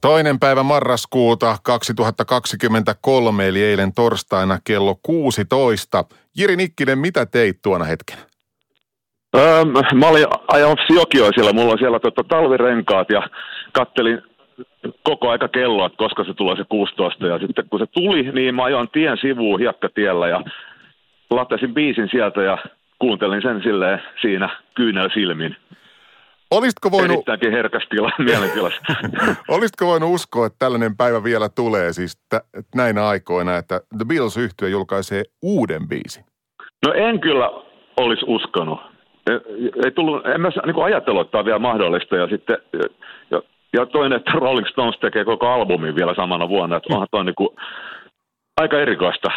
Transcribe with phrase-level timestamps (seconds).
[0.00, 6.04] Toinen päivä marraskuuta 2023, eli eilen torstaina kello 16.
[6.38, 8.20] Jiri Nikkinen, mitä teit tuona hetkenä?
[9.36, 9.64] Öö,
[9.94, 13.22] mä olin ajamassa Jokioisilla, mulla on siellä tota, talvirenkaat ja
[13.72, 14.22] kattelin
[15.02, 17.26] koko aika kelloa, että koska se tulee se 16.
[17.26, 20.42] Ja sitten kun se tuli, niin mä ajoin tien sivuun hiekkatiellä ja
[21.30, 22.58] latesin biisin sieltä ja
[22.98, 25.56] kuuntelin sen silleen siinä kyynel silmin.
[26.50, 27.96] Olisitko voinut, Erittäinkin herkästi
[28.30, 28.82] mielentilassa.
[29.56, 34.36] olisitko voinut uskoa, että tällainen päivä vielä tulee, siis t- näinä aikoina, että The Beatles
[34.36, 36.24] yhtye julkaisee uuden biisin?
[36.86, 37.50] No en kyllä
[37.96, 38.80] olisi uskonut.
[39.30, 39.38] Ei,
[39.84, 42.16] ei tullut, en mä niin ajatellut, että tämä on vielä mahdollista.
[42.16, 42.56] Ja sitten
[43.30, 46.76] ja, ja toinen, että Rolling Stones tekee koko albumin vielä samana vuonna.
[46.76, 47.56] Että onhan toi niin kuin
[48.60, 49.28] aika erikoista.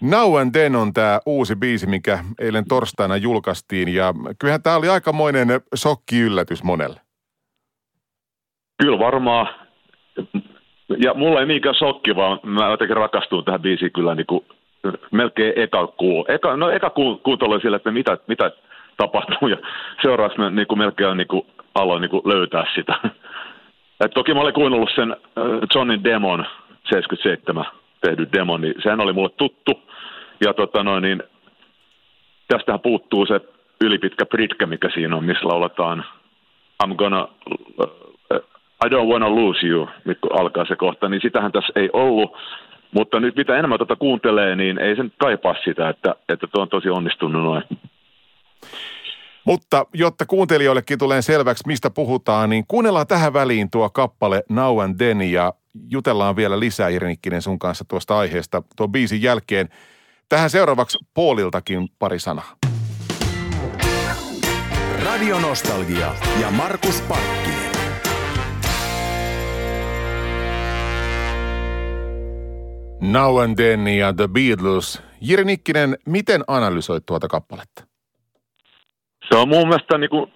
[0.00, 4.88] Now and Then on tämä uusi biisi, mikä eilen torstaina julkaistiin ja kyllähän tämä oli
[4.88, 7.00] aikamoinen shokki-yllätys monelle.
[8.82, 9.48] Kyllä varmaan.
[10.98, 14.44] Ja mulla ei niinkään shokki, vaan mä jotenkin rakastuin tähän biisiin kyllä niin kuin
[15.12, 16.26] melkein eka kuu.
[16.28, 18.50] Eka, no eka kuu, kuuntelu oli sille, että mitä, mitä
[18.96, 19.56] tapahtuu ja
[20.02, 22.94] seuraavaksi mä niin kuin melkein niin kuin aloin niin kuin löytää sitä.
[24.04, 25.18] Et toki mä olin kuunnellut sen äh,
[25.74, 26.46] Johnin demon
[26.90, 27.66] 77
[28.06, 29.72] tehdy demo, niin sehän oli mulle tuttu.
[30.44, 31.22] Ja tota noin, niin
[32.48, 33.40] tästähän puuttuu se
[33.80, 36.04] ylipitkä pritkä, mikä siinä on, missä lauletaan
[36.84, 37.28] I'm gonna,
[37.80, 37.90] uh,
[38.84, 39.88] I don't wanna lose you,
[40.20, 42.36] kun alkaa se kohta, niin sitähän tässä ei ollut.
[42.92, 46.68] Mutta nyt mitä enemmän tätä kuuntelee, niin ei sen kaipaa sitä, että, että tuo on
[46.68, 47.62] tosi onnistunut noin.
[49.46, 54.96] Mutta jotta kuuntelijoillekin tulee selväksi, mistä puhutaan, niin kuunnellaan tähän väliin tuo kappale Now and
[54.96, 55.54] Then ja
[55.90, 59.68] jutellaan vielä lisää Irnikkinen sun kanssa tuosta aiheesta tuon biisin jälkeen.
[60.28, 62.56] Tähän seuraavaksi Pauliltakin pari sanaa.
[65.04, 67.70] Radio Nostalgia ja Markus Parkkinen.
[73.00, 75.02] Now and Then ja The Beatles.
[75.20, 77.95] Jiri Nikkinen, miten analysoit tuota kappaletta?
[79.30, 80.32] Se on mun mielestä niin kuin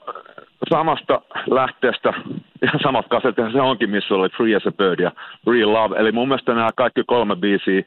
[0.70, 1.20] samasta
[1.50, 2.12] lähteestä,
[2.64, 5.12] ihan samat kasetit, se onkin, missä oli Free as a Bird ja
[5.46, 5.96] Real Love.
[5.98, 7.82] Eli mun mielestä nämä kaikki kolme biisiä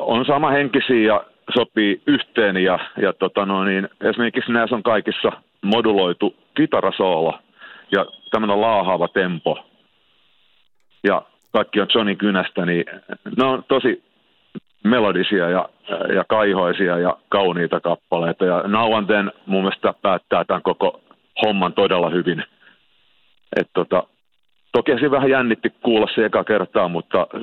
[0.00, 1.24] on sama henkisiä ja
[1.54, 2.56] sopii yhteen.
[2.56, 7.38] Ja, ja tota no niin, esimerkiksi näissä on kaikissa moduloitu kitarasoolo
[7.92, 9.64] ja tämmöinen laahaava tempo.
[11.04, 11.22] Ja
[11.52, 12.84] kaikki on Johnny Kynästä, niin
[13.36, 14.02] ne on tosi
[14.84, 15.68] melodisia ja,
[16.14, 18.44] ja kaihoisia ja kauniita kappaleita.
[18.44, 21.00] Ja Now and Then mun mielestä päättää tämän koko
[21.42, 22.44] homman todella hyvin.
[23.56, 24.02] Et tota,
[24.72, 27.40] toki se vähän jännitti kuulla se eka kertaa, mutta äh,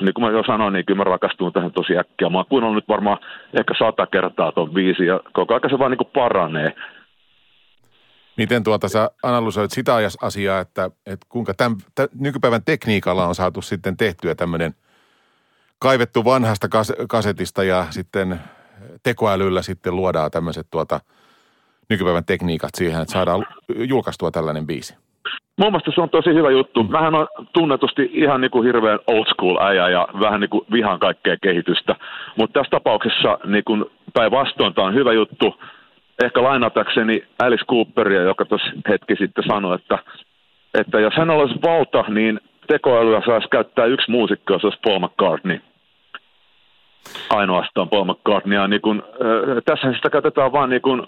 [0.00, 2.30] niin kuin mä jo sanoin, niin kyllä mä rakastuin tähän tosi äkkiä.
[2.30, 3.18] Mä oon nyt varmaan
[3.58, 6.74] ehkä sata kertaa ton biisi ja koko ajan se vaan niin kuin paranee.
[8.36, 13.62] Miten tuota sä analysoit sitä asiaa, että, että kuinka tämän, tämän nykypäivän tekniikalla on saatu
[13.62, 14.74] sitten tehtyä tämmöinen
[15.78, 18.40] kaivettu vanhasta kas, kasetista ja sitten
[19.02, 21.00] tekoälyllä sitten luodaan tämmöiset tuota–
[21.88, 23.46] nykypäivän tekniikat siihen, että saadaan
[23.88, 24.96] julkaistua tällainen biisi?
[25.58, 26.84] Mun mielestä se on tosi hyvä juttu.
[26.84, 30.98] Mähän on tunnetusti ihan niin kuin hirveän old school äijä ja vähän niin kuin vihan
[30.98, 31.96] kaikkea kehitystä.
[32.38, 35.54] Mutta tässä tapauksessa niin kuin päinvastoin tämä on hyvä juttu.
[36.24, 39.98] Ehkä lainatakseni Alice Cooperia, joka tuossa hetki sitten sanoi, että,
[40.74, 45.60] että jos hän olisi valta, niin tekoälyä saisi käyttää yksi muusikko, se olisi Paul McCartney.
[47.30, 48.58] Ainoastaan Paul McCartney.
[48.58, 51.06] Ja niin kun, äh, tässä sitä käytetään vain niin kun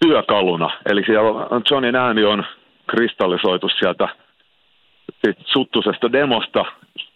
[0.00, 0.70] työkaluna.
[0.90, 1.30] Eli siellä
[1.70, 2.44] Johnin ääni on
[2.86, 4.08] kristallisoitu sieltä
[5.46, 6.64] suttusesta demosta.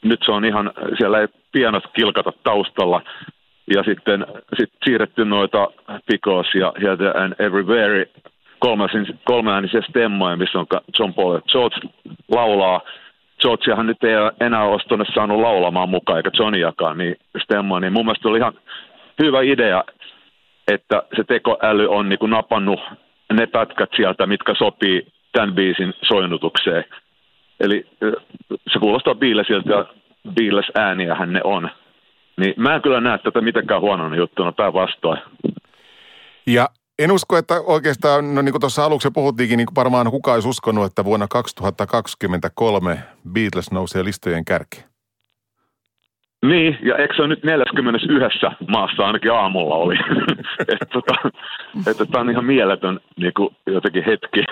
[0.04, 3.02] Nyt se on ihan, siellä ei pienot kilkata taustalla.
[3.74, 4.26] Ja sitten
[4.58, 5.68] sit siirretty noita
[6.06, 8.06] Because ja Here and Everywhere
[9.24, 10.66] kolmeäänisiä stemmoja, missä on
[10.98, 11.76] John Paul ja George
[12.28, 12.80] laulaa.
[13.42, 17.80] Georgehan nyt ei enää olisi tuonne saanut laulamaan mukaan, eikä Johniakaan, niin stemmoja.
[17.80, 18.52] Niin mun mielestä oli ihan
[19.22, 19.84] hyvä idea,
[20.68, 22.80] että se tekoäly on niin napannut
[23.32, 26.84] ne pätkät sieltä, mitkä sopii tämän biisin soinnutukseen.
[27.60, 27.86] Eli
[28.72, 29.84] se kuulostaa Bealesilta ja
[30.34, 31.70] Beales ääniähän ne on.
[32.36, 35.18] Niin mä en kyllä näe tätä mitenkään huonona juttuna päinvastoin.
[36.46, 36.68] Ja
[37.04, 40.84] en usko, että oikeastaan, no niin kuin tuossa aluksi puhuttiinkin, niin varmaan kukaan olisi uskonut,
[40.84, 42.98] että vuonna 2023
[43.32, 44.84] Beatles nousee listojen kärkeen.
[46.42, 48.08] Niin, ja eikö se ole nyt 41
[48.68, 49.94] maassa ainakin aamulla oli.
[50.72, 51.14] että tota,
[51.90, 54.44] että tämä on ihan mieletön niin kuin jotenkin hetki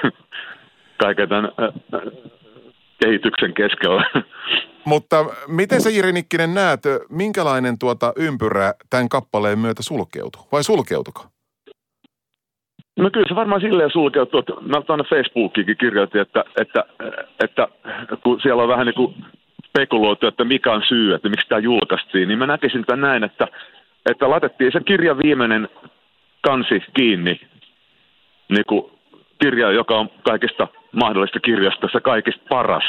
[1.02, 2.00] kaiken tämän äh,
[3.04, 4.10] kehityksen keskellä.
[4.84, 10.42] Mutta miten sä Jiri Nikkinen näet, minkälainen tuota ympyrä tämän kappaleen myötä sulkeutuu?
[10.52, 11.29] Vai sulkeutuko?
[13.00, 16.84] No kyllä se varmaan silleen sulkeutuu, että mä tuonne Facebookiinkin kirjoitin, että, että,
[17.44, 17.68] että
[18.22, 19.14] kun siellä on vähän niin kuin
[19.68, 23.48] spekuloitu, että mikä on syy, että miksi tämä julkaistiin, niin mä näkisin tämän näin, että,
[24.10, 25.68] että laitettiin se kirjan viimeinen
[26.40, 27.40] kansi kiinni,
[28.48, 28.90] niin kuin
[29.42, 32.84] kirja, joka on kaikista mahdollista kirjasta se kaikista paras.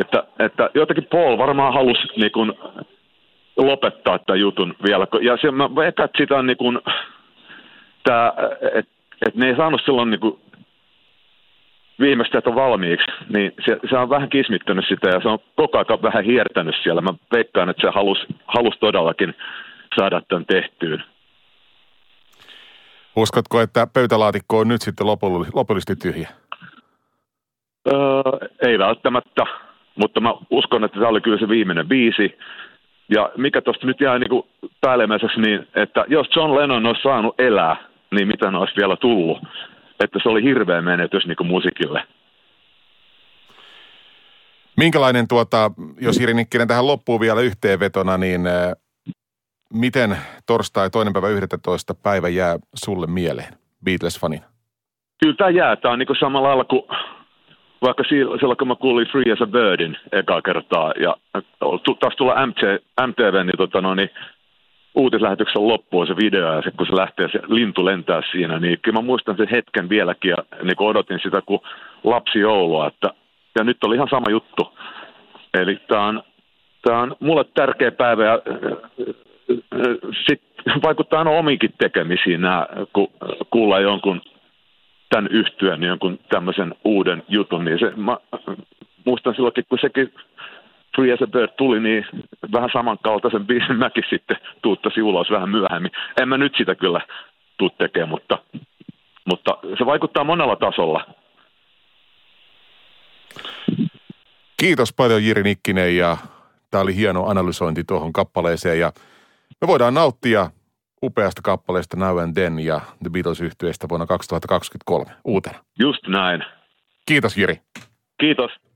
[0.00, 2.52] Että, että jotenkin Paul varmaan halusi niin kuin,
[3.56, 5.06] lopettaa tämän jutun vielä.
[5.20, 6.80] Ja se, mä veikkaan, sitä niin kuin,
[8.00, 8.34] että
[9.26, 10.40] et ne ei saanut silloin niin kuin,
[12.00, 16.24] viimeistä valmiiksi, niin se, se, on vähän kismittänyt sitä ja se on koko ajan vähän
[16.24, 17.00] hiertänyt siellä.
[17.00, 19.34] Mä veikkaan, että se halusi halus todellakin
[19.98, 21.04] saada tämän tehtyyn.
[23.16, 25.06] Uskotko, että pöytälaatikko on nyt sitten
[25.54, 26.28] lopullisesti tyhjä?
[27.92, 29.44] Öö, ei välttämättä,
[29.94, 32.38] mutta mä uskon, että tämä oli kyllä se viimeinen biisi.
[33.08, 34.42] Ja mikä tuosta nyt jää niin
[34.80, 39.38] päällemmäiseksi, niin että jos John Lennon olisi saanut elää, niin mitä olisi vielä tullut.
[40.00, 42.02] Että se oli hirveä menetys niin musiikille.
[44.76, 45.70] Minkälainen, tuota,
[46.00, 48.72] jos Jiri Nikkinen tähän loppuu vielä yhteenvetona, niin äh,
[49.74, 50.16] miten
[50.46, 51.94] torstai toinen päivä 11.
[51.94, 53.52] päivä jää sulle mieleen
[53.84, 54.42] Beatles-fanin?
[55.20, 55.76] Kyllä tämä jää.
[55.76, 56.82] Tämä on niin samalla lailla kuin
[57.82, 61.16] vaikka silloin kun mä kuulin Free as a Birdin ekaa kertaa ja
[62.00, 62.60] taas tulla MT,
[63.06, 64.10] MTV, niin, tota, no, niin
[64.94, 68.98] uutislähetyksen loppuun se video ja se, kun se lähtee se lintu lentää siinä, niin kyllä
[68.98, 71.60] mä muistan sen hetken vieläkin ja niin kun odotin sitä kuin
[72.04, 73.10] lapsi joulua, että
[73.58, 74.78] ja nyt oli ihan sama juttu.
[75.54, 76.22] Eli tämä on,
[76.82, 78.38] tää on mulle tärkeä päivä ja
[80.28, 80.42] sit
[80.82, 83.08] vaikuttaa aina ominkin tekemisiin nämä, kun
[83.50, 84.20] kuulla jonkun
[85.08, 88.16] tämän yhtyön jonkun tämmöisen uuden jutun, niin se, mä,
[89.04, 90.14] muistan silloinkin, kun sekin
[91.00, 92.04] Free as a Bird tuli, niin
[92.52, 95.90] vähän samankaltaisen biisin mäkin sitten tuuttasi ulos vähän myöhemmin.
[96.20, 97.00] En mä nyt sitä kyllä
[97.58, 98.38] tuu tekemään, mutta,
[99.30, 101.06] mutta se vaikuttaa monella tasolla.
[104.60, 106.16] Kiitos paljon Jiri Nikkinen ja
[106.70, 108.92] tämä oli hieno analysointi tuohon kappaleeseen ja
[109.60, 110.50] me voidaan nauttia
[111.02, 115.58] upeasta kappaleesta Now and Then ja The beatles yhtyeestä vuonna 2023 uutena.
[115.78, 116.44] Just näin.
[117.06, 117.60] Kiitos Jiri.
[118.20, 118.69] Kiitos.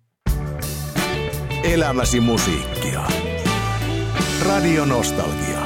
[1.72, 3.05] Elämäsi musiikkia.
[4.46, 5.61] Radio Nostalgia.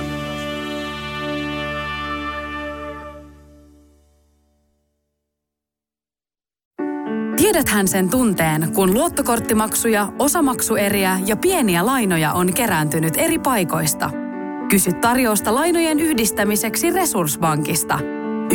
[7.37, 14.11] Tiedäthän sen tunteen, kun luottokorttimaksuja, osamaksueriä ja pieniä lainoja on kerääntynyt eri paikoista–
[14.69, 17.99] Kysy tarjousta lainojen yhdistämiseksi Resurssbankista.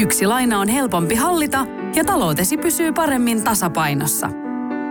[0.01, 1.66] Yksi laina on helpompi hallita
[1.96, 4.43] ja taloutesi pysyy paremmin tasapainossa.